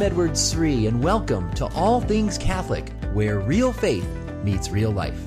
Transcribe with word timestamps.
I'm 0.00 0.06
Edward 0.06 0.38
Sri, 0.38 0.86
and 0.86 1.04
welcome 1.04 1.52
to 1.52 1.66
All 1.74 2.00
Things 2.00 2.38
Catholic, 2.38 2.90
where 3.12 3.38
real 3.38 3.70
faith 3.70 4.08
meets 4.42 4.70
real 4.70 4.90
life. 4.90 5.20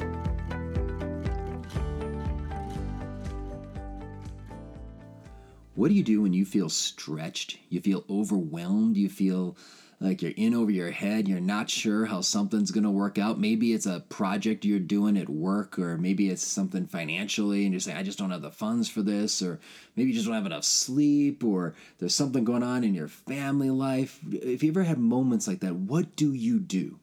What 5.75 5.89
do 5.89 5.93
you 5.93 6.01
do 6.01 6.23
when 6.23 6.33
you 6.33 6.43
feel 6.43 6.69
stretched? 6.69 7.59
You 7.69 7.81
feel 7.81 8.03
overwhelmed? 8.09 8.97
You 8.97 9.09
feel 9.09 9.55
like 9.99 10.21
you're 10.21 10.31
in 10.35 10.53
over 10.53 10.71
your 10.71 10.91
head, 10.91 11.27
you're 11.27 11.39
not 11.39 11.69
sure 11.69 12.05
how 12.05 12.21
something's 12.21 12.71
going 12.71 12.83
to 12.83 12.89
work 12.89 13.17
out. 13.17 13.39
Maybe 13.39 13.73
it's 13.73 13.85
a 13.85 14.01
project 14.09 14.65
you're 14.65 14.79
doing 14.79 15.17
at 15.17 15.29
work, 15.29 15.79
or 15.79 15.97
maybe 15.97 16.29
it's 16.29 16.43
something 16.43 16.87
financially, 16.87 17.63
and 17.63 17.73
you're 17.73 17.79
saying, 17.79 17.97
I 17.97 18.03
just 18.03 18.19
don't 18.19 18.31
have 18.31 18.41
the 18.41 18.51
funds 18.51 18.89
for 18.89 19.01
this, 19.01 19.41
or 19.41 19.59
maybe 19.95 20.09
you 20.09 20.15
just 20.15 20.25
don't 20.25 20.35
have 20.35 20.45
enough 20.45 20.63
sleep, 20.63 21.43
or 21.43 21.75
there's 21.99 22.15
something 22.15 22.43
going 22.43 22.63
on 22.63 22.83
in 22.83 22.93
your 22.93 23.07
family 23.07 23.69
life. 23.69 24.19
If 24.31 24.63
you 24.63 24.71
ever 24.71 24.83
had 24.83 24.99
moments 24.99 25.47
like 25.47 25.61
that, 25.61 25.75
what 25.75 26.15
do 26.15 26.33
you 26.33 26.59
do? 26.59 26.99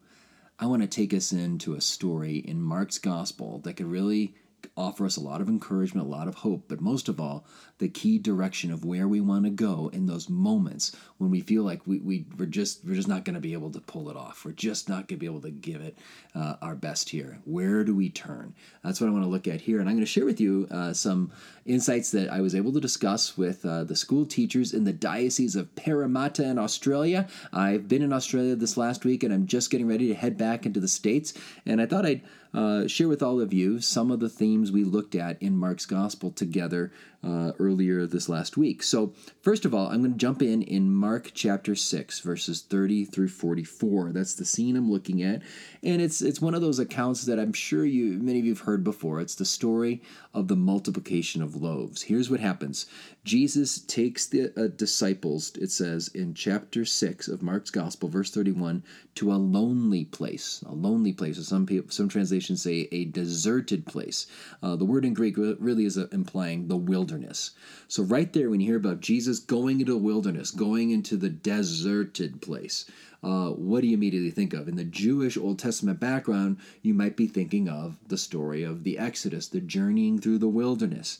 I 0.58 0.66
want 0.66 0.82
to 0.82 0.88
take 0.88 1.14
us 1.14 1.32
into 1.32 1.74
a 1.74 1.80
story 1.80 2.36
in 2.36 2.60
Mark's 2.60 2.98
gospel 2.98 3.60
that 3.60 3.74
could 3.74 3.86
really 3.86 4.34
offer 4.76 5.04
us 5.04 5.16
a 5.16 5.20
lot 5.20 5.40
of 5.40 5.48
encouragement, 5.48 6.06
a 6.06 6.10
lot 6.10 6.28
of 6.28 6.36
hope, 6.36 6.64
but 6.68 6.80
most 6.80 7.08
of 7.08 7.20
all, 7.20 7.44
the 7.78 7.88
key 7.88 8.18
direction 8.18 8.70
of 8.70 8.84
where 8.84 9.08
we 9.08 9.20
want 9.20 9.44
to 9.44 9.50
go 9.50 9.90
in 9.92 10.06
those 10.06 10.28
moments 10.28 10.94
when 11.18 11.30
we 11.30 11.40
feel 11.40 11.62
like 11.62 11.86
we, 11.86 11.98
we, 11.98 12.26
we're 12.38 12.46
just 12.46 12.84
we're 12.84 12.94
just 12.94 13.08
not 13.08 13.24
going 13.24 13.34
to 13.34 13.40
be 13.40 13.52
able 13.52 13.70
to 13.70 13.80
pull 13.80 14.10
it 14.10 14.16
off. 14.16 14.44
We're 14.44 14.52
just 14.52 14.88
not 14.88 15.08
going 15.08 15.08
to 15.08 15.16
be 15.16 15.26
able 15.26 15.40
to 15.42 15.50
give 15.50 15.80
it 15.80 15.98
uh, 16.34 16.56
our 16.62 16.74
best 16.74 17.08
here. 17.08 17.38
Where 17.44 17.84
do 17.84 17.94
we 17.94 18.10
turn? 18.10 18.54
That's 18.84 19.00
what 19.00 19.08
I 19.08 19.12
want 19.12 19.24
to 19.24 19.30
look 19.30 19.48
at 19.48 19.60
here. 19.60 19.80
And 19.80 19.88
I'm 19.88 19.96
going 19.96 20.04
to 20.04 20.10
share 20.10 20.24
with 20.24 20.40
you 20.40 20.68
uh, 20.70 20.92
some 20.92 21.32
insights 21.66 22.10
that 22.12 22.30
I 22.30 22.40
was 22.40 22.54
able 22.54 22.72
to 22.72 22.80
discuss 22.80 23.36
with 23.36 23.64
uh, 23.64 23.84
the 23.84 23.96
school 23.96 24.26
teachers 24.26 24.72
in 24.72 24.84
the 24.84 24.92
Diocese 24.92 25.56
of 25.56 25.74
Parramatta 25.74 26.44
in 26.44 26.58
Australia. 26.58 27.28
I've 27.52 27.88
been 27.88 28.02
in 28.02 28.12
Australia 28.12 28.56
this 28.56 28.76
last 28.76 29.04
week 29.04 29.22
and 29.22 29.32
I'm 29.32 29.46
just 29.46 29.70
getting 29.70 29.88
ready 29.88 30.08
to 30.08 30.14
head 30.14 30.36
back 30.36 30.66
into 30.66 30.80
the 30.80 30.88
States. 30.88 31.34
And 31.66 31.80
I 31.80 31.86
thought 31.86 32.06
I'd 32.06 32.22
uh, 32.52 32.86
share 32.86 33.08
with 33.08 33.22
all 33.22 33.40
of 33.40 33.52
you 33.52 33.80
some 33.80 34.10
of 34.10 34.20
the 34.20 34.28
themes 34.28 34.72
we 34.72 34.84
looked 34.84 35.14
at 35.14 35.40
in 35.42 35.56
Mark's 35.56 35.86
Gospel 35.86 36.30
together 36.30 36.92
uh, 37.22 37.52
earlier 37.58 38.06
this 38.06 38.28
last 38.28 38.56
week. 38.56 38.82
So, 38.82 39.12
first 39.42 39.64
of 39.64 39.74
all, 39.74 39.88
I'm 39.88 40.00
going 40.00 40.12
to 40.12 40.18
jump 40.18 40.40
in 40.40 40.62
in 40.62 40.90
Mark 40.90 41.32
chapter 41.34 41.74
6, 41.74 42.20
verses 42.20 42.62
30 42.62 43.04
through 43.04 43.28
44. 43.28 44.12
That's 44.12 44.34
the 44.34 44.44
scene 44.44 44.76
I'm 44.76 44.90
looking 44.90 45.22
at. 45.22 45.42
And 45.82 46.00
it's, 46.00 46.22
it's 46.22 46.40
one 46.40 46.54
of 46.54 46.62
those 46.62 46.78
accounts 46.78 47.26
that 47.26 47.38
I'm 47.38 47.52
sure 47.52 47.84
you 47.84 48.18
many 48.18 48.38
of 48.38 48.44
you 48.44 48.52
have 48.52 48.60
heard 48.60 48.84
before. 48.84 49.20
It's 49.20 49.34
the 49.34 49.44
story 49.44 50.02
of 50.32 50.48
the 50.48 50.56
multiplication 50.56 51.42
of 51.42 51.56
loaves. 51.56 52.02
Here's 52.02 52.30
what 52.30 52.40
happens 52.40 52.86
Jesus 53.22 53.80
takes 53.80 54.26
the 54.26 54.52
uh, 54.56 54.68
disciples, 54.68 55.52
it 55.56 55.70
says 55.70 56.08
in 56.08 56.32
chapter 56.32 56.86
6 56.86 57.28
of 57.28 57.42
Mark's 57.42 57.70
Gospel, 57.70 58.08
verse 58.08 58.30
31, 58.30 58.82
to 59.16 59.32
a 59.32 59.34
lonely 59.34 60.06
place. 60.06 60.64
A 60.66 60.72
lonely 60.72 61.12
place. 61.12 61.36
So 61.36 61.42
some, 61.42 61.66
people, 61.66 61.90
some 61.90 62.08
translations 62.08 62.62
say 62.62 62.88
a 62.92 63.04
deserted 63.04 63.84
place. 63.84 64.26
Uh, 64.62 64.76
the 64.76 64.86
word 64.86 65.04
in 65.04 65.12
Greek 65.12 65.36
really 65.36 65.84
is 65.84 65.98
uh, 65.98 66.06
implying 66.12 66.68
the 66.68 66.76
wilderness 66.76 67.09
wilderness. 67.10 67.50
So, 67.88 68.02
right 68.02 68.32
there, 68.32 68.50
when 68.50 68.60
you 68.60 68.68
hear 68.68 68.76
about 68.76 69.00
Jesus 69.00 69.40
going 69.40 69.80
into 69.80 69.92
the 69.92 69.98
wilderness, 69.98 70.50
going 70.50 70.90
into 70.90 71.16
the 71.16 71.28
deserted 71.28 72.40
place, 72.40 72.84
uh, 73.22 73.50
what 73.50 73.80
do 73.80 73.88
you 73.88 73.94
immediately 73.94 74.30
think 74.30 74.54
of? 74.54 74.68
In 74.68 74.76
the 74.76 74.84
Jewish 74.84 75.36
Old 75.36 75.58
Testament 75.58 76.00
background, 76.00 76.58
you 76.82 76.94
might 76.94 77.16
be 77.16 77.26
thinking 77.26 77.68
of 77.68 77.96
the 78.06 78.16
story 78.16 78.62
of 78.62 78.84
the 78.84 78.98
Exodus, 78.98 79.48
the 79.48 79.60
journeying 79.60 80.20
through 80.20 80.38
the 80.38 80.48
wilderness. 80.48 81.18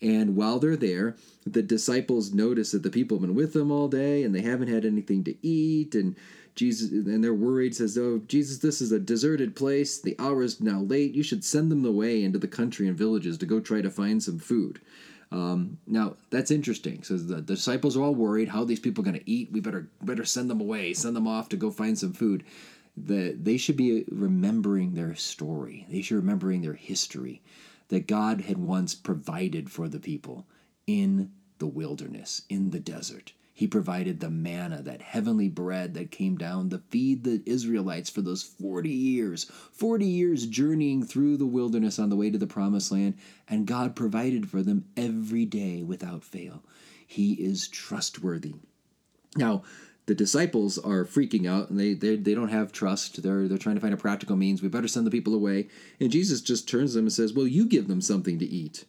And 0.00 0.34
while 0.34 0.58
they're 0.58 0.76
there, 0.76 1.16
the 1.46 1.62
disciples 1.62 2.32
notice 2.32 2.72
that 2.72 2.82
the 2.82 2.90
people 2.90 3.18
have 3.18 3.26
been 3.26 3.36
with 3.36 3.52
them 3.52 3.70
all 3.70 3.88
day 3.88 4.24
and 4.24 4.34
they 4.34 4.40
haven't 4.40 4.68
had 4.68 4.84
anything 4.84 5.22
to 5.24 5.46
eat. 5.46 5.94
And 5.94 6.16
Jesus 6.54 6.90
and 6.90 7.22
they're 7.22 7.32
worried, 7.32 7.74
says, 7.74 7.96
Oh, 7.96 8.20
Jesus, 8.26 8.58
this 8.58 8.80
is 8.80 8.92
a 8.92 8.98
deserted 8.98 9.54
place. 9.54 10.00
The 10.00 10.16
hour 10.18 10.42
is 10.42 10.60
now 10.60 10.80
late. 10.80 11.14
You 11.14 11.22
should 11.22 11.44
send 11.44 11.70
them 11.70 11.84
away 11.84 12.24
into 12.24 12.38
the 12.38 12.48
country 12.48 12.88
and 12.88 12.96
villages 12.96 13.38
to 13.38 13.46
go 13.46 13.60
try 13.60 13.80
to 13.80 13.90
find 13.90 14.22
some 14.22 14.38
food. 14.38 14.80
Um, 15.32 15.78
now 15.86 16.16
that's 16.28 16.50
interesting. 16.50 17.02
So 17.02 17.16
the, 17.16 17.40
disciples 17.40 17.96
are 17.96 18.02
all 18.02 18.14
worried. 18.14 18.50
How 18.50 18.60
are 18.60 18.66
these 18.66 18.80
people 18.80 19.02
going 19.02 19.18
to 19.18 19.30
eat? 19.30 19.50
We 19.50 19.60
better 19.60 19.88
better 20.02 20.26
send 20.26 20.50
them 20.50 20.60
away. 20.60 20.92
Send 20.92 21.16
them 21.16 21.26
off 21.26 21.48
to 21.48 21.56
go 21.56 21.70
find 21.70 21.98
some 21.98 22.12
food. 22.12 22.44
The, 22.94 23.32
they 23.32 23.56
should 23.56 23.78
be 23.78 24.04
remembering 24.10 24.92
their 24.92 25.14
story. 25.14 25.86
They 25.88 26.02
should 26.02 26.16
be 26.16 26.20
remembering 26.20 26.60
their 26.60 26.74
history. 26.74 27.40
That 27.88 28.06
God 28.06 28.42
had 28.42 28.58
once 28.58 28.94
provided 28.94 29.70
for 29.70 29.88
the 29.88 30.00
people 30.00 30.46
in 30.86 31.30
the 31.58 31.66
wilderness, 31.66 32.42
in 32.48 32.70
the 32.70 32.80
desert. 32.80 33.32
He 33.54 33.66
provided 33.66 34.20
the 34.20 34.30
manna, 34.30 34.82
that 34.82 35.02
heavenly 35.02 35.48
bread 35.48 35.94
that 35.94 36.10
came 36.10 36.36
down 36.38 36.70
to 36.70 36.78
feed 36.88 37.22
the 37.22 37.42
Israelites 37.44 38.08
for 38.08 38.22
those 38.22 38.42
40 38.42 38.88
years. 38.88 39.44
40 39.72 40.06
years 40.06 40.46
journeying 40.46 41.04
through 41.04 41.36
the 41.36 41.46
wilderness 41.46 41.98
on 41.98 42.08
the 42.08 42.16
way 42.16 42.30
to 42.30 42.38
the 42.38 42.46
promised 42.46 42.90
land, 42.90 43.18
and 43.46 43.66
God 43.66 43.94
provided 43.94 44.48
for 44.48 44.62
them 44.62 44.86
every 44.96 45.44
day 45.44 45.82
without 45.82 46.24
fail. 46.24 46.62
He 47.06 47.34
is 47.34 47.68
trustworthy. 47.68 48.54
Now, 49.36 49.62
the 50.06 50.14
disciples 50.14 50.78
are 50.78 51.04
freaking 51.04 51.48
out 51.48 51.70
and 51.70 51.78
they, 51.78 51.94
they, 51.94 52.16
they 52.16 52.34
don't 52.34 52.48
have 52.48 52.72
trust. 52.72 53.22
They're, 53.22 53.46
they're 53.46 53.58
trying 53.58 53.76
to 53.76 53.80
find 53.80 53.94
a 53.94 53.98
practical 53.98 54.36
means. 54.36 54.62
We 54.62 54.68
better 54.68 54.88
send 54.88 55.06
the 55.06 55.10
people 55.10 55.34
away. 55.34 55.68
And 56.00 56.10
Jesus 56.10 56.40
just 56.40 56.68
turns 56.68 56.92
to 56.92 56.98
them 56.98 57.04
and 57.04 57.12
says, 57.12 57.32
Well, 57.32 57.46
you 57.46 57.66
give 57.66 57.86
them 57.86 58.00
something 58.00 58.38
to 58.38 58.46
eat. 58.46 58.84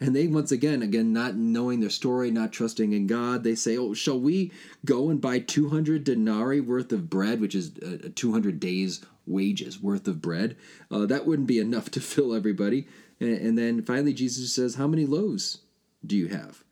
And 0.00 0.14
they 0.14 0.28
once 0.28 0.52
again, 0.52 0.82
again, 0.82 1.12
not 1.12 1.34
knowing 1.34 1.80
their 1.80 1.90
story, 1.90 2.30
not 2.30 2.52
trusting 2.52 2.92
in 2.92 3.08
God, 3.08 3.42
they 3.42 3.56
say, 3.56 3.76
"Oh, 3.76 3.94
shall 3.94 4.18
we 4.18 4.52
go 4.84 5.10
and 5.10 5.20
buy 5.20 5.40
two 5.40 5.70
hundred 5.70 6.04
denarii 6.04 6.60
worth 6.60 6.92
of 6.92 7.10
bread, 7.10 7.40
which 7.40 7.54
is 7.54 7.72
uh, 7.78 8.08
two 8.14 8.32
hundred 8.32 8.60
days' 8.60 9.00
wages 9.26 9.82
worth 9.82 10.06
of 10.06 10.22
bread? 10.22 10.56
Uh, 10.90 11.04
that 11.06 11.26
wouldn't 11.26 11.48
be 11.48 11.58
enough 11.58 11.90
to 11.92 12.00
fill 12.00 12.32
everybody." 12.34 12.86
And, 13.20 13.36
and, 13.38 13.58
then 13.58 13.82
finally, 13.82 14.12
Jesus 14.12 14.54
says, 14.54 14.76
"How 14.76 14.86
many 14.86 15.04
loaves 15.04 15.58
do 16.06 16.16
you 16.16 16.28
have?" 16.28 16.62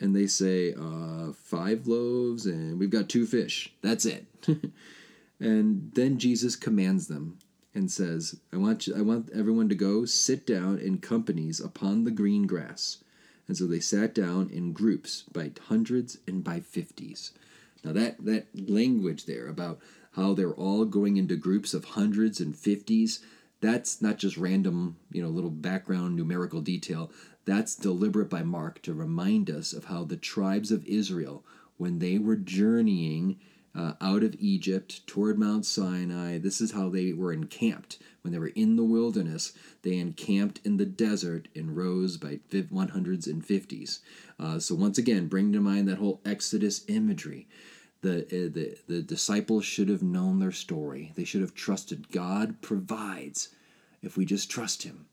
And 0.00 0.16
they 0.16 0.26
say, 0.26 0.72
uh, 0.72 1.32
five 1.32 1.86
loaves, 1.86 2.46
and 2.46 2.80
we've 2.80 2.90
got 2.90 3.08
two 3.08 3.26
fish. 3.26 3.72
That's 3.80 4.04
it." 4.06 4.26
and 5.40 5.92
then 5.94 6.18
Jesus 6.18 6.56
commands 6.56 7.06
them 7.06 7.38
and 7.74 7.90
says, 7.90 8.40
I 8.52 8.56
want, 8.56 8.86
you, 8.86 8.96
I 8.96 9.02
want 9.02 9.30
everyone 9.34 9.68
to 9.68 9.74
go 9.74 10.04
sit 10.04 10.46
down 10.46 10.78
in 10.78 10.98
companies 10.98 11.60
upon 11.60 12.04
the 12.04 12.10
green 12.10 12.46
grass. 12.46 13.04
And 13.46 13.56
so 13.56 13.66
they 13.66 13.80
sat 13.80 14.14
down 14.14 14.50
in 14.50 14.72
groups 14.72 15.24
by 15.32 15.52
hundreds 15.68 16.18
and 16.26 16.42
by 16.44 16.60
fifties. 16.60 17.32
Now 17.84 17.92
that, 17.92 18.24
that 18.24 18.46
language 18.54 19.26
there 19.26 19.48
about 19.48 19.80
how 20.12 20.34
they're 20.34 20.52
all 20.52 20.84
going 20.84 21.16
into 21.16 21.36
groups 21.36 21.72
of 21.74 21.84
hundreds 21.84 22.40
and 22.40 22.56
fifties, 22.56 23.20
that's 23.60 24.02
not 24.02 24.18
just 24.18 24.36
random, 24.36 24.96
you 25.12 25.22
know, 25.22 25.28
little 25.28 25.50
background 25.50 26.16
numerical 26.16 26.60
detail. 26.60 27.10
That's 27.44 27.74
deliberate 27.74 28.30
by 28.30 28.42
Mark 28.42 28.82
to 28.82 28.94
remind 28.94 29.50
us 29.50 29.72
of 29.72 29.84
how 29.84 30.04
the 30.04 30.16
tribes 30.16 30.70
of 30.70 30.84
Israel, 30.86 31.44
when 31.76 31.98
they 31.98 32.18
were 32.18 32.36
journeying 32.36 33.38
uh, 33.74 33.92
out 34.00 34.22
of 34.22 34.34
Egypt 34.38 35.06
toward 35.06 35.38
Mount 35.38 35.64
Sinai. 35.64 36.38
This 36.38 36.60
is 36.60 36.72
how 36.72 36.88
they 36.88 37.12
were 37.12 37.32
encamped. 37.32 37.98
When 38.22 38.32
they 38.32 38.38
were 38.38 38.48
in 38.48 38.76
the 38.76 38.84
wilderness, 38.84 39.52
they 39.82 39.96
encamped 39.96 40.60
in 40.64 40.76
the 40.76 40.86
desert 40.86 41.48
in 41.54 41.74
rows 41.74 42.16
by 42.16 42.40
100s 42.52 43.26
and 43.26 43.46
50s. 43.46 44.00
Uh, 44.38 44.58
so, 44.58 44.74
once 44.74 44.98
again, 44.98 45.28
bring 45.28 45.52
to 45.52 45.60
mind 45.60 45.88
that 45.88 45.98
whole 45.98 46.20
Exodus 46.24 46.84
imagery. 46.88 47.48
The, 48.02 48.22
uh, 48.24 48.52
the, 48.52 48.78
the 48.88 49.02
disciples 49.02 49.64
should 49.64 49.88
have 49.88 50.02
known 50.02 50.38
their 50.38 50.52
story. 50.52 51.12
They 51.14 51.24
should 51.24 51.42
have 51.42 51.54
trusted 51.54 52.10
God 52.10 52.60
provides 52.62 53.50
if 54.02 54.16
we 54.16 54.24
just 54.24 54.50
trust 54.50 54.82
Him. 54.82 55.06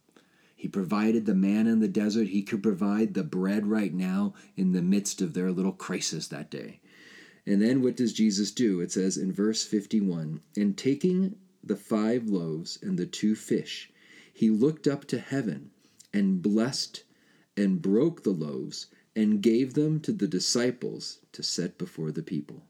He 0.56 0.68
provided 0.68 1.26
the 1.26 1.36
man 1.36 1.68
in 1.68 1.82
the 1.82 1.88
desert. 1.88 2.30
He 2.30 2.42
could 2.42 2.64
provide 2.64 3.14
the 3.14 3.24
bread 3.24 3.68
right 3.68 3.94
now 3.94 4.34
in 4.56 4.72
the 4.72 4.82
midst 4.82 5.22
of 5.22 5.34
their 5.34 5.52
little 5.52 5.72
crisis 5.72 6.28
that 6.30 6.50
day. 6.50 6.80
And 7.48 7.62
then 7.62 7.82
what 7.82 7.96
does 7.96 8.12
Jesus 8.12 8.52
do? 8.52 8.82
It 8.82 8.92
says 8.92 9.16
in 9.16 9.32
verse 9.32 9.64
51 9.64 10.42
And 10.58 10.78
taking 10.78 11.38
the 11.64 11.78
five 11.78 12.28
loaves 12.28 12.78
and 12.82 13.00
the 13.00 13.06
two 13.06 13.36
fish, 13.36 13.90
he 14.34 14.50
looked 14.50 14.86
up 14.86 15.06
to 15.06 15.18
heaven 15.18 15.72
and 16.14 16.42
blessed 16.42 17.04
and 17.56 17.82
broke 17.82 18.24
the 18.24 18.32
loaves 18.32 18.88
and 19.16 19.42
gave 19.42 19.76
them 19.76 20.02
to 20.02 20.12
the 20.12 20.28
disciples 20.28 21.20
to 21.32 21.42
set 21.42 21.78
before 21.78 22.12
the 22.12 22.22
people. 22.22 22.64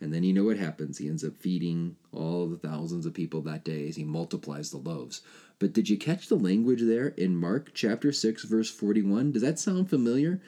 And 0.00 0.14
then 0.14 0.22
you 0.22 0.32
know 0.32 0.44
what 0.44 0.58
happens. 0.58 0.98
He 0.98 1.08
ends 1.08 1.24
up 1.24 1.36
feeding 1.36 1.96
all 2.12 2.46
the 2.46 2.56
thousands 2.56 3.04
of 3.04 3.14
people 3.14 3.40
that 3.42 3.64
day 3.64 3.88
as 3.88 3.96
he 3.96 4.04
multiplies 4.04 4.70
the 4.70 4.76
loaves. 4.76 5.22
But 5.58 5.72
did 5.72 5.88
you 5.88 5.98
catch 5.98 6.28
the 6.28 6.36
language 6.36 6.82
there 6.82 7.08
in 7.08 7.34
Mark 7.34 7.72
chapter 7.74 8.12
6, 8.12 8.44
verse 8.44 8.70
41? 8.70 9.32
Does 9.32 9.42
that 9.42 9.58
sound 9.58 9.90
familiar? 9.90 10.40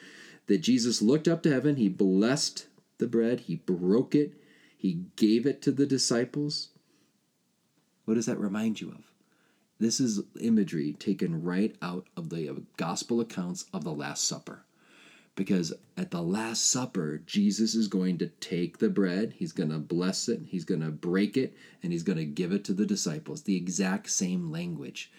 That 0.47 0.59
Jesus 0.59 1.01
looked 1.01 1.27
up 1.27 1.43
to 1.43 1.51
heaven, 1.51 1.75
he 1.75 1.89
blessed 1.89 2.67
the 3.01 3.07
bread, 3.07 3.41
he 3.41 3.57
broke 3.57 4.15
it, 4.15 4.33
he 4.77 5.03
gave 5.17 5.45
it 5.45 5.61
to 5.63 5.71
the 5.73 5.85
disciples. 5.85 6.69
What 8.05 8.13
does 8.13 8.27
that 8.27 8.39
remind 8.39 8.79
you 8.79 8.91
of? 8.91 9.11
This 9.79 9.99
is 9.99 10.21
imagery 10.39 10.93
taken 10.93 11.43
right 11.43 11.75
out 11.81 12.07
of 12.15 12.29
the 12.29 12.63
gospel 12.77 13.19
accounts 13.19 13.65
of 13.73 13.83
the 13.83 13.91
Last 13.91 14.23
Supper. 14.23 14.63
because 15.35 15.73
at 15.97 16.11
the 16.11 16.21
Last 16.21 16.69
Supper, 16.69 17.21
Jesus 17.25 17.73
is 17.75 17.87
going 17.87 18.17
to 18.19 18.27
take 18.27 18.77
the 18.77 18.89
bread, 18.89 19.33
he's 19.37 19.53
going 19.53 19.69
to 19.69 19.77
bless 19.79 20.27
it, 20.27 20.41
he's 20.47 20.65
going 20.65 20.81
to 20.81 20.91
break 20.91 21.37
it, 21.37 21.55
and 21.81 21.91
he's 21.91 22.03
going 22.03 22.17
to 22.17 22.25
give 22.25 22.51
it 22.51 22.63
to 22.65 22.73
the 22.73 22.85
disciples. 22.85 23.43
The 23.43 23.55
exact 23.55 24.09
same 24.09 24.51
language. 24.51 25.11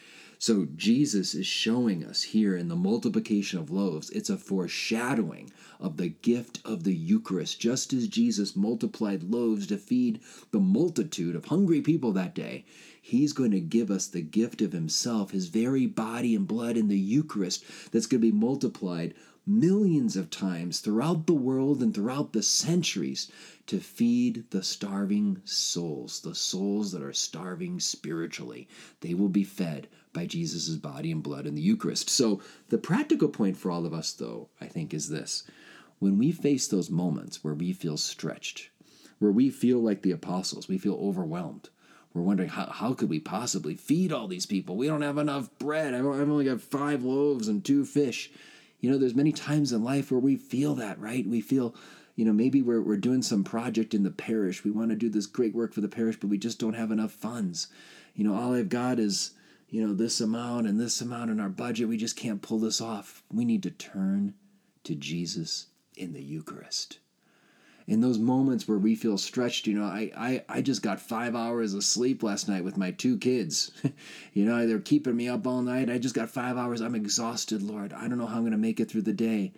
So 0.43 0.67
Jesus 0.75 1.37
is 1.37 1.47
showing 1.47 2.05
us 2.05 2.21
here 2.23 2.57
in 2.57 2.67
the 2.67 2.75
multiplication 2.75 3.61
of 3.61 3.71
loaves, 3.71 4.11
it's 4.11 4.29
a 4.29 4.37
foreshadowing 4.37 5.53
of 5.79 5.99
the 5.99 6.09
gift 6.09 6.59
of 6.65 6.83
the 6.83 6.97
Eucharist. 6.97 7.61
Just 7.61 7.93
as 7.93 8.09
Jesus 8.09 8.57
multiplied 8.57 9.23
loaves 9.23 9.69
to 9.69 9.79
feed 9.79 10.19
the 10.51 10.59
multitude 10.59 11.37
of 11.37 11.45
hungry 11.45 11.81
people 11.81 12.11
that 12.15 12.35
day, 12.35 12.65
he's 13.01 13.33
going 13.33 13.53
to 13.53 13.61
give 13.61 13.89
us 13.89 14.09
the 14.09 14.21
gift 14.21 14.61
of 14.63 14.73
himself, 14.73 15.31
his 15.31 15.47
very 15.47 15.87
body 15.87 16.35
and 16.35 16.49
blood 16.49 16.77
in 16.77 16.89
the 16.89 16.99
Eucharist 16.99 17.65
that's 17.93 18.07
going 18.07 18.21
to 18.21 18.33
be 18.33 18.37
multiplied 18.37 19.15
millions 19.47 20.17
of 20.17 20.31
times 20.31 20.81
throughout 20.81 21.27
the 21.27 21.35
world 21.35 21.83
and 21.83 21.95
throughout 21.95 22.33
the 22.33 22.43
centuries 22.43 23.31
to 23.67 23.81
feed 23.81 24.45
the 24.51 24.63
starving 24.63 25.41
souls, 25.45 26.21
the 26.21 26.35
souls 26.35 26.93
that 26.93 27.03
are 27.03 27.13
starving 27.13 27.81
spiritually. 27.81 28.69
They 29.01 29.15
will 29.15 29.29
be 29.29 29.45
fed 29.45 29.89
by 30.13 30.27
Jesus' 30.27 30.77
body 30.77 31.11
and 31.11 31.23
blood 31.23 31.47
in 31.47 31.55
the 31.55 31.63
Eucharist. 31.63 32.11
So, 32.11 32.41
the 32.69 32.79
practical 32.79 33.29
point 33.29 33.57
for 33.57 33.71
all 33.71 33.87
of 33.87 33.95
us, 33.95 34.13
though, 34.13 34.49
I 34.61 34.67
think, 34.67 34.93
is 34.93 35.09
this. 35.09 35.45
When 35.99 36.19
we 36.19 36.33
face 36.33 36.67
those 36.67 36.91
moments 36.91 37.43
where 37.43 37.55
we 37.55 37.73
feel 37.73 37.97
stretched, 37.97 38.71
where 39.19 39.33
we 39.33 39.51
feel 39.51 39.79
like 39.79 40.03
the 40.03 40.11
apostles, 40.11 40.69
we 40.69 40.79
feel 40.79 40.95
overwhelmed, 40.95 41.71
we're 42.13 42.23
wondering 42.23 42.51
how, 42.51 42.67
how 42.67 42.93
could 42.93 43.09
we 43.09 43.21
possibly 43.21 43.75
feed 43.75 44.13
all 44.13 44.29
these 44.29 44.47
people? 44.47 44.77
We 44.77 44.87
don't 44.87 45.03
have 45.03 45.17
enough 45.19 45.49
bread. 45.59 45.95
I've 45.95 46.05
only 46.05 46.45
got 46.45 46.61
five 46.61 47.05
loaves 47.05 47.49
and 47.49 47.65
two 47.65 47.85
fish. 47.85 48.31
You 48.83 48.91
know, 48.91 48.99
there's 48.99 49.15
many 49.15 49.33
times 49.33 49.73
in 49.73 49.85
life 49.85 50.11
where 50.11 50.21
we 50.21 50.37
feel 50.37 50.75
that, 50.75 50.99
right? 50.99 51.25
We 51.25 51.41
feel, 51.41 51.75
you 52.17 52.25
know, 52.25 52.33
maybe 52.33 52.61
we're, 52.61 52.83
we're 52.83 52.97
doing 52.97 53.23
some 53.23 53.45
project 53.45 53.95
in 53.95 54.03
the 54.03 54.11
parish. 54.11 54.65
We 54.65 54.73
want 54.73 54.91
to 54.91 54.97
do 54.97 55.09
this 55.09 55.27
great 55.27 55.55
work 55.55 55.73
for 55.73 55.81
the 55.81 55.89
parish, 55.89 56.17
but 56.21 56.29
we 56.29 56.37
just 56.37 56.59
don't 56.59 56.75
have 56.75 56.91
enough 56.91 57.13
funds. 57.13 57.69
You 58.15 58.25
know, 58.25 58.35
all 58.35 58.53
I've 58.53 58.69
got 58.69 58.99
is, 58.99 59.31
you 59.71 59.87
know, 59.87 59.95
this 59.95 60.21
amount 60.21 60.67
and 60.67 60.81
this 60.81 61.01
amount 61.01 61.31
in 61.31 61.39
our 61.39 61.49
budget. 61.49 61.89
We 61.89 61.97
just 61.97 62.17
can't 62.17 62.43
pull 62.43 62.59
this 62.59 62.81
off. 62.81 63.23
We 63.33 63.45
need 63.45 63.63
to 63.63 63.71
turn 63.71 64.35
to 64.83 64.97
Jesus 64.97 65.69
in 65.97 66.13
the 66.13 66.23
Eucharist 66.23 66.99
in 67.87 68.01
those 68.01 68.19
moments 68.19 68.67
where 68.67 68.79
we 68.79 68.95
feel 68.95 69.19
stretched 69.19 69.67
you 69.67 69.75
know 69.75 69.85
i 69.85 70.11
i, 70.17 70.45
I 70.49 70.63
just 70.63 70.83
got 70.83 71.01
five 71.01 71.35
hours 71.35 71.75
of 71.75 71.85
sleep 71.85 72.23
last 72.23 72.49
night 72.49 72.65
with 72.65 72.77
my 72.77 72.91
two 72.91 73.19
kids. 73.19 73.71
You 74.35 74.47
know 74.47 74.67
they're 74.67 74.81
keeping 74.81 75.17
me 75.17 75.29
up 75.29 75.47
all 75.47 75.61
night. 75.61 75.91
I 75.91 75.99
just 75.99 76.15
got 76.15 76.31
five 76.31 76.57
hours. 76.57 76.81
I'm 76.81 76.95
exhausted 76.95 77.63
lord. 77.63 77.93
I 77.93 78.09
don't 78.09 78.19
know 78.19 78.27
how 78.27 78.37
i'm 78.37 78.43
going 78.43 78.53
to 78.53 78.59
make 78.59 78.81
it 78.81 78.91
through 78.91 79.03
the 79.03 79.13
day. 79.13 79.53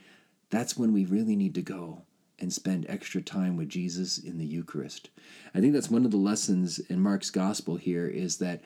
That's 0.50 0.76
when 0.76 0.92
we 0.92 1.04
really 1.04 1.36
need 1.36 1.54
to 1.54 1.62
go 1.62 2.02
and 2.38 2.52
spend 2.52 2.86
extra 2.88 3.22
time 3.22 3.56
with 3.56 3.68
jesus 3.68 4.18
in 4.18 4.38
the 4.38 4.46
eucharist. 4.46 5.10
I 5.54 5.60
think 5.60 5.72
that's 5.72 5.90
one 5.90 6.04
of 6.04 6.10
the 6.10 6.16
lessons 6.16 6.78
in 6.78 7.00
mark's 7.00 7.30
gospel 7.30 7.76
here 7.76 8.08
is 8.08 8.38
that 8.38 8.62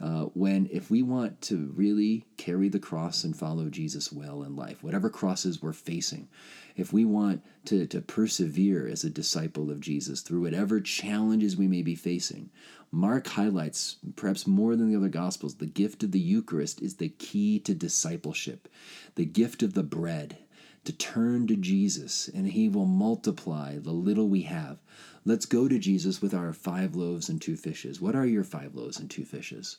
uh, 0.00 0.24
when 0.34 0.68
if 0.72 0.90
we 0.90 1.02
want 1.02 1.40
to 1.42 1.72
really 1.74 2.24
carry 2.36 2.68
the 2.68 2.78
cross 2.78 3.24
and 3.24 3.36
follow 3.36 3.68
jesus 3.68 4.12
well 4.12 4.42
in 4.42 4.56
life 4.56 4.82
whatever 4.82 5.10
crosses 5.10 5.62
we're 5.62 5.72
facing 5.72 6.28
if 6.76 6.92
we 6.92 7.04
want 7.04 7.42
to, 7.64 7.86
to 7.86 8.00
persevere 8.00 8.86
as 8.86 9.04
a 9.04 9.10
disciple 9.10 9.70
of 9.70 9.80
jesus 9.80 10.20
through 10.20 10.42
whatever 10.42 10.80
challenges 10.80 11.56
we 11.56 11.68
may 11.68 11.82
be 11.82 11.94
facing 11.94 12.50
mark 12.92 13.26
highlights 13.28 13.96
perhaps 14.16 14.46
more 14.46 14.74
than 14.76 14.90
the 14.90 14.96
other 14.96 15.08
gospels 15.08 15.56
the 15.56 15.66
gift 15.66 16.02
of 16.02 16.12
the 16.12 16.18
eucharist 16.18 16.80
is 16.82 16.96
the 16.96 17.08
key 17.08 17.58
to 17.58 17.74
discipleship 17.74 18.68
the 19.14 19.24
gift 19.24 19.62
of 19.62 19.74
the 19.74 19.82
bread 19.82 20.38
to 20.84 20.92
turn 20.92 21.46
to 21.46 21.56
Jesus 21.56 22.28
and 22.28 22.48
he 22.48 22.68
will 22.68 22.86
multiply 22.86 23.78
the 23.78 23.92
little 23.92 24.28
we 24.28 24.42
have. 24.42 24.78
Let's 25.24 25.46
go 25.46 25.68
to 25.68 25.78
Jesus 25.78 26.22
with 26.22 26.32
our 26.34 26.52
five 26.52 26.94
loaves 26.94 27.28
and 27.28 27.40
two 27.40 27.56
fishes. 27.56 28.00
What 28.00 28.16
are 28.16 28.26
your 28.26 28.44
five 28.44 28.74
loaves 28.74 28.98
and 28.98 29.10
two 29.10 29.24
fishes? 29.24 29.76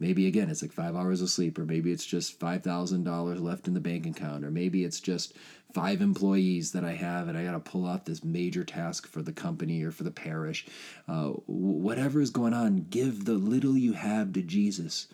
Maybe 0.00 0.26
again, 0.26 0.50
it's 0.50 0.62
like 0.62 0.72
five 0.72 0.96
hours 0.96 1.22
of 1.22 1.30
sleep, 1.30 1.56
or 1.58 1.64
maybe 1.64 1.92
it's 1.92 2.04
just 2.04 2.40
$5,000 2.40 3.40
left 3.40 3.68
in 3.68 3.74
the 3.74 3.80
bank 3.80 4.04
account, 4.04 4.44
or 4.44 4.50
maybe 4.50 4.82
it's 4.82 4.98
just 4.98 5.34
five 5.72 6.00
employees 6.00 6.72
that 6.72 6.84
I 6.84 6.94
have 6.94 7.28
and 7.28 7.38
I 7.38 7.44
got 7.44 7.52
to 7.52 7.60
pull 7.60 7.86
off 7.86 8.04
this 8.04 8.24
major 8.24 8.64
task 8.64 9.06
for 9.06 9.22
the 9.22 9.32
company 9.32 9.82
or 9.84 9.92
for 9.92 10.02
the 10.02 10.10
parish. 10.10 10.66
Uh, 11.06 11.28
whatever 11.46 12.20
is 12.20 12.30
going 12.30 12.52
on, 12.52 12.86
give 12.90 13.24
the 13.24 13.34
little 13.34 13.76
you 13.76 13.92
have 13.92 14.32
to 14.32 14.42
Jesus. 14.42 15.06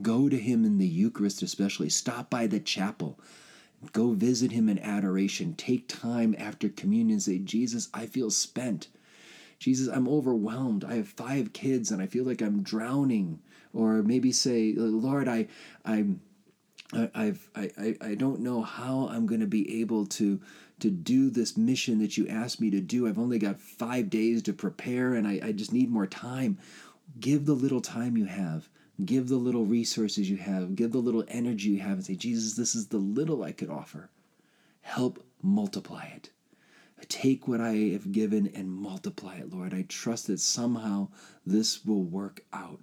Go 0.00 0.28
to 0.28 0.38
Him 0.38 0.64
in 0.64 0.78
the 0.78 0.86
Eucharist, 0.86 1.42
especially. 1.42 1.88
Stop 1.88 2.30
by 2.30 2.46
the 2.46 2.60
chapel. 2.60 3.18
Go 3.92 4.12
visit 4.12 4.52
Him 4.52 4.68
in 4.68 4.78
adoration. 4.78 5.54
Take 5.54 5.88
time 5.88 6.34
after 6.38 6.68
communion. 6.68 7.20
Say, 7.20 7.38
Jesus, 7.38 7.88
I 7.92 8.06
feel 8.06 8.30
spent. 8.30 8.88
Jesus, 9.58 9.88
I'm 9.88 10.08
overwhelmed. 10.08 10.84
I 10.84 10.96
have 10.96 11.08
five 11.08 11.52
kids 11.52 11.90
and 11.90 12.02
I 12.02 12.06
feel 12.06 12.24
like 12.24 12.42
I'm 12.42 12.62
drowning 12.62 13.40
or 13.72 14.02
maybe 14.02 14.32
say, 14.32 14.74
Lord, 14.76 15.28
I, 15.28 15.48
I'm, 15.84 16.20
I've, 16.92 17.48
I, 17.54 17.96
I 18.00 18.14
don't 18.14 18.40
know 18.40 18.62
how 18.62 19.08
I'm 19.10 19.26
going 19.26 19.40
to 19.40 19.46
be 19.46 19.80
able 19.80 20.06
to 20.06 20.40
to 20.78 20.90
do 20.90 21.30
this 21.30 21.56
mission 21.56 21.98
that 22.00 22.18
you 22.18 22.28
asked 22.28 22.60
me 22.60 22.70
to 22.70 22.80
do. 22.80 23.08
I've 23.08 23.18
only 23.18 23.38
got 23.38 23.60
five 23.60 24.10
days 24.10 24.42
to 24.42 24.52
prepare, 24.52 25.14
and 25.14 25.26
I, 25.26 25.40
I 25.42 25.52
just 25.52 25.72
need 25.72 25.90
more 25.90 26.06
time. 26.06 26.58
Give 27.18 27.46
the 27.46 27.54
little 27.54 27.80
time 27.80 28.16
you 28.16 28.26
have. 28.26 28.68
Give 29.04 29.28
the 29.28 29.36
little 29.36 29.64
resources 29.64 30.30
you 30.30 30.36
have. 30.38 30.74
Give 30.74 30.92
the 30.92 30.98
little 30.98 31.24
energy 31.28 31.70
you 31.70 31.80
have, 31.80 31.92
and 31.92 32.04
say, 32.04 32.14
Jesus, 32.14 32.54
this 32.54 32.74
is 32.74 32.88
the 32.88 32.98
little 32.98 33.42
I 33.42 33.52
could 33.52 33.70
offer. 33.70 34.10
Help 34.80 35.24
multiply 35.42 36.04
it. 36.04 36.30
Take 37.08 37.46
what 37.46 37.60
I 37.60 37.74
have 37.92 38.10
given 38.10 38.50
and 38.54 38.70
multiply 38.70 39.36
it, 39.36 39.52
Lord. 39.52 39.74
I 39.74 39.82
trust 39.82 40.28
that 40.28 40.40
somehow 40.40 41.08
this 41.44 41.84
will 41.84 42.02
work 42.02 42.42
out 42.52 42.80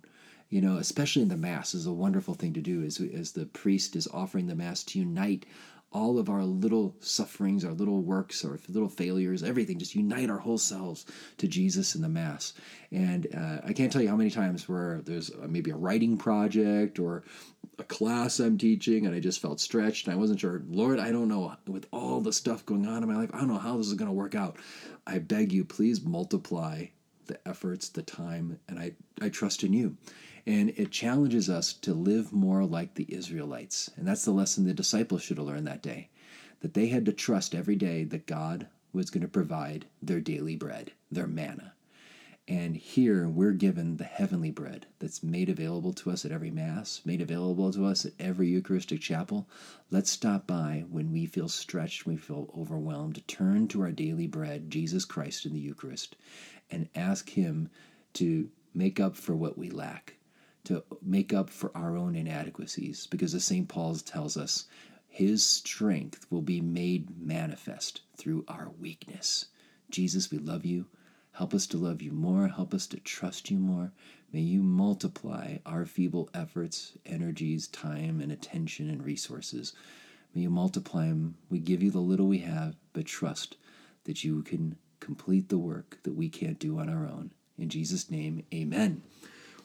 you 0.53 0.61
know, 0.61 0.77
especially 0.77 1.23
in 1.23 1.29
the 1.29 1.35
Mass, 1.35 1.73
is 1.73 1.87
a 1.87 1.91
wonderful 1.91 2.35
thing 2.35 2.53
to 2.53 2.61
do 2.61 2.83
as, 2.83 3.01
as 3.01 3.31
the 3.31 3.47
priest 3.47 3.95
is 3.95 4.07
offering 4.13 4.45
the 4.45 4.53
Mass 4.53 4.83
to 4.83 4.99
unite 4.99 5.47
all 5.93 6.17
of 6.17 6.29
our 6.29 6.43
little 6.43 6.95
sufferings, 6.99 7.63
our 7.63 7.71
little 7.71 8.01
works, 8.01 8.43
our 8.43 8.59
little 8.67 8.89
failures, 8.89 9.43
everything, 9.43 9.77
just 9.77 9.95
unite 9.95 10.29
our 10.29 10.39
whole 10.39 10.57
selves 10.57 11.05
to 11.37 11.47
Jesus 11.47 11.95
in 11.95 12.01
the 12.01 12.09
Mass. 12.09 12.53
And 12.91 13.27
uh, 13.35 13.59
I 13.63 13.73
can't 13.73 13.91
tell 13.91 14.01
you 14.01 14.09
how 14.09 14.15
many 14.15 14.31
times 14.31 14.67
where 14.67 15.01
there's 15.05 15.31
maybe 15.47 15.71
a 15.71 15.75
writing 15.75 16.17
project 16.17 16.99
or 16.99 17.23
a 17.79 17.83
class 17.83 18.39
I'm 18.39 18.57
teaching 18.57 19.05
and 19.05 19.15
I 19.15 19.19
just 19.19 19.41
felt 19.41 19.59
stretched 19.59 20.07
and 20.07 20.13
I 20.13 20.17
wasn't 20.17 20.39
sure, 20.39 20.63
Lord, 20.67 20.99
I 20.99 21.11
don't 21.11 21.27
know, 21.27 21.55
with 21.67 21.87
all 21.91 22.21
the 22.21 22.33
stuff 22.33 22.65
going 22.65 22.87
on 22.87 23.03
in 23.03 23.09
my 23.09 23.15
life, 23.15 23.29
I 23.33 23.37
don't 23.37 23.47
know 23.47 23.57
how 23.57 23.77
this 23.77 23.87
is 23.87 23.93
going 23.93 24.09
to 24.09 24.13
work 24.13 24.35
out. 24.35 24.57
I 25.05 25.19
beg 25.19 25.53
you, 25.53 25.63
please 25.63 26.03
multiply 26.03 26.87
the 27.27 27.39
efforts, 27.47 27.89
the 27.89 28.03
time, 28.03 28.59
and 28.67 28.79
I, 28.79 28.93
I 29.21 29.29
trust 29.29 29.63
in 29.63 29.73
you. 29.73 29.95
And 30.45 30.71
it 30.75 30.91
challenges 30.91 31.49
us 31.49 31.73
to 31.73 31.93
live 31.93 32.33
more 32.33 32.65
like 32.65 32.95
the 32.95 33.13
Israelites. 33.13 33.89
And 33.95 34.07
that's 34.07 34.25
the 34.25 34.31
lesson 34.31 34.65
the 34.65 34.73
disciples 34.73 35.21
should 35.21 35.37
have 35.37 35.47
learned 35.47 35.67
that 35.67 35.81
day 35.81 36.09
that 36.59 36.73
they 36.73 36.87
had 36.87 37.05
to 37.05 37.11
trust 37.11 37.53
every 37.53 37.75
day 37.75 38.05
that 38.05 38.25
God 38.25 38.67
was 38.93 39.09
going 39.09 39.21
to 39.21 39.27
provide 39.27 39.85
their 40.01 40.21
daily 40.21 40.55
bread, 40.55 40.93
their 41.11 41.27
manna. 41.27 41.73
And 42.47 42.75
here 42.75 43.27
we're 43.29 43.53
given 43.53 43.95
the 43.95 44.03
heavenly 44.03 44.51
bread 44.51 44.85
that's 44.99 45.23
made 45.23 45.49
available 45.49 45.93
to 45.93 46.11
us 46.11 46.25
at 46.25 46.31
every 46.31 46.51
Mass, 46.51 47.01
made 47.05 47.21
available 47.21 47.71
to 47.71 47.85
us 47.85 48.05
at 48.05 48.13
every 48.19 48.49
Eucharistic 48.49 48.99
chapel. 48.99 49.47
Let's 49.91 50.11
stop 50.11 50.45
by 50.45 50.85
when 50.89 51.11
we 51.11 51.25
feel 51.25 51.47
stretched, 51.47 52.05
when 52.05 52.15
we 52.15 52.21
feel 52.21 52.49
overwhelmed, 52.57 53.25
turn 53.27 53.67
to 53.69 53.81
our 53.81 53.91
daily 53.91 54.27
bread, 54.27 54.69
Jesus 54.69 55.05
Christ 55.05 55.45
in 55.45 55.53
the 55.53 55.59
Eucharist, 55.59 56.17
and 56.69 56.89
ask 56.95 57.29
Him 57.29 57.69
to 58.13 58.49
make 58.73 58.99
up 58.99 59.15
for 59.15 59.35
what 59.35 59.57
we 59.57 59.69
lack 59.69 60.15
to 60.65 60.83
make 61.01 61.33
up 61.33 61.49
for 61.49 61.75
our 61.75 61.97
own 61.97 62.15
inadequacies 62.15 63.07
because 63.07 63.33
as 63.33 63.43
St. 63.43 63.67
Paul 63.67 63.95
tells 63.95 64.37
us, 64.37 64.65
his 65.07 65.45
strength 65.45 66.25
will 66.29 66.41
be 66.41 66.61
made 66.61 67.21
manifest 67.21 68.01
through 68.17 68.45
our 68.47 68.71
weakness. 68.79 69.45
Jesus, 69.89 70.31
we 70.31 70.39
love 70.39 70.65
you. 70.65 70.87
Help 71.33 71.53
us 71.53 71.67
to 71.67 71.77
love 71.77 72.01
you 72.01 72.11
more. 72.11 72.47
Help 72.47 72.73
us 72.73 72.87
to 72.87 72.99
trust 72.99 73.51
you 73.51 73.57
more. 73.57 73.91
May 74.31 74.41
you 74.41 74.63
multiply 74.63 75.57
our 75.65 75.85
feeble 75.85 76.29
efforts, 76.33 76.93
energies, 77.05 77.67
time, 77.67 78.21
and 78.21 78.31
attention 78.31 78.89
and 78.89 79.03
resources. 79.03 79.73
May 80.33 80.41
you 80.41 80.49
multiply 80.49 81.07
them. 81.07 81.35
We 81.49 81.59
give 81.59 81.83
you 81.83 81.91
the 81.91 81.99
little 81.99 82.27
we 82.27 82.39
have, 82.39 82.75
but 82.93 83.05
trust 83.05 83.57
that 84.05 84.23
you 84.23 84.41
can 84.41 84.77
complete 84.99 85.49
the 85.49 85.57
work 85.57 85.99
that 86.03 86.13
we 86.13 86.29
can't 86.29 86.57
do 86.59 86.79
on 86.79 86.89
our 86.89 87.05
own. 87.05 87.31
In 87.57 87.69
Jesus' 87.69 88.09
name, 88.09 88.43
amen. 88.53 89.03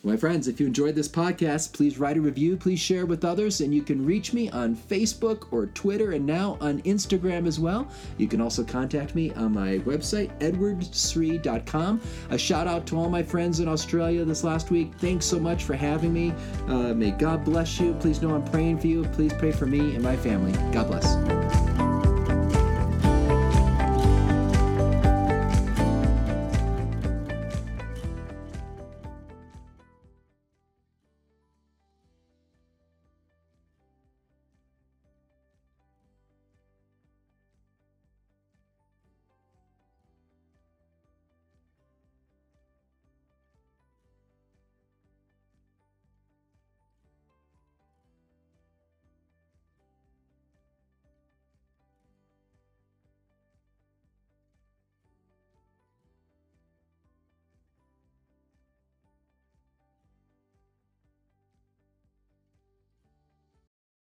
My 0.05 0.17
friends, 0.17 0.47
if 0.47 0.61
you 0.61 0.67
enjoyed 0.67 0.95
this 0.95 1.09
podcast, 1.09 1.73
please 1.73 1.99
write 1.99 2.17
a 2.17 2.21
review, 2.21 2.57
please 2.57 2.79
share 2.79 3.05
with 3.05 3.25
others, 3.25 3.61
and 3.61 3.75
you 3.75 3.83
can 3.83 4.07
reach 4.07 4.33
me 4.33 4.49
on 4.51 4.77
Facebook 4.77 5.49
or 5.51 5.67
Twitter 5.67 6.13
and 6.13 6.25
now 6.25 6.57
on 6.61 6.81
Instagram 6.83 7.49
as 7.49 7.59
well. 7.59 7.89
You 8.17 8.29
can 8.29 8.41
also 8.41 8.63
contact 8.63 9.17
me 9.17 9.33
on 9.33 9.53
my 9.53 9.79
website, 9.79 10.31
edwardsri.com. 10.39 12.01
A 12.31 12.39
shout 12.39 12.69
out 12.69 12.87
to 12.87 12.97
all 12.97 13.11
my 13.11 13.25
friends 13.25 13.59
in 13.59 13.67
Australia 13.67 14.25
this 14.25 14.45
last 14.45 14.71
week. 14.71 14.93
Thanks 14.99 15.27
so 15.27 15.41
much 15.41 15.65
for 15.65 15.75
having 15.75 16.13
me. 16.13 16.33
Uh, 16.69 16.95
may 16.95 17.11
God 17.11 17.45
bless 17.45 17.81
you. 17.81 17.95
Please 17.95 18.23
know 18.23 18.37
I'm 18.37 18.45
praying 18.45 18.79
for 18.79 18.87
you. 18.87 19.03
Please 19.03 19.33
pray 19.33 19.51
for 19.51 19.67
me 19.67 19.81
and 19.97 20.03
my 20.03 20.17
family. 20.17 20.53
God 20.73 20.87
bless. 20.87 21.58